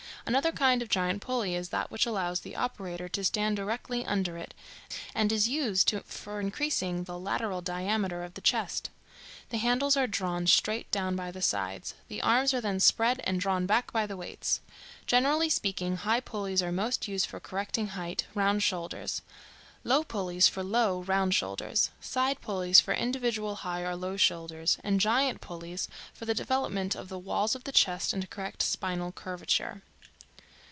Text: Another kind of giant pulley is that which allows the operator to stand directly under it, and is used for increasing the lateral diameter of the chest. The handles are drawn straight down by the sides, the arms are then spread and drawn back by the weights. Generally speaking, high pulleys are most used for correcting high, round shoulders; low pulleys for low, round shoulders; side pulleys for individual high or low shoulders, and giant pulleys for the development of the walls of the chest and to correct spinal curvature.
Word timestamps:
Another 0.23 0.51
kind 0.51 0.81
of 0.83 0.87
giant 0.87 1.19
pulley 1.21 1.55
is 1.55 1.69
that 1.69 1.89
which 1.89 2.05
allows 2.05 2.39
the 2.41 2.55
operator 2.55 3.09
to 3.09 3.23
stand 3.23 3.55
directly 3.57 4.05
under 4.05 4.37
it, 4.37 4.53
and 5.15 5.31
is 5.31 5.49
used 5.49 5.95
for 6.05 6.39
increasing 6.39 7.03
the 7.05 7.17
lateral 7.17 7.59
diameter 7.61 8.23
of 8.23 8.35
the 8.35 8.39
chest. 8.41 8.91
The 9.49 9.57
handles 9.57 9.97
are 9.97 10.05
drawn 10.05 10.45
straight 10.45 10.89
down 10.91 11.15
by 11.15 11.31
the 11.31 11.41
sides, 11.41 11.95
the 12.07 12.21
arms 12.21 12.53
are 12.53 12.61
then 12.61 12.79
spread 12.79 13.19
and 13.23 13.39
drawn 13.39 13.65
back 13.65 13.91
by 13.91 14.05
the 14.05 14.15
weights. 14.15 14.61
Generally 15.07 15.49
speaking, 15.49 15.95
high 15.97 16.19
pulleys 16.21 16.61
are 16.61 16.71
most 16.71 17.07
used 17.07 17.25
for 17.25 17.39
correcting 17.39 17.87
high, 17.87 18.17
round 18.35 18.61
shoulders; 18.61 19.23
low 19.83 20.03
pulleys 20.03 20.47
for 20.47 20.61
low, 20.63 21.01
round 21.01 21.33
shoulders; 21.33 21.89
side 21.99 22.39
pulleys 22.41 22.79
for 22.79 22.93
individual 22.93 23.55
high 23.55 23.81
or 23.81 23.95
low 23.95 24.15
shoulders, 24.17 24.77
and 24.83 25.01
giant 25.01 25.41
pulleys 25.41 25.87
for 26.13 26.25
the 26.25 26.35
development 26.35 26.95
of 26.95 27.09
the 27.09 27.19
walls 27.19 27.55
of 27.55 27.63
the 27.63 27.71
chest 27.73 28.13
and 28.13 28.21
to 28.21 28.27
correct 28.27 28.61
spinal 28.61 29.11
curvature. 29.11 29.81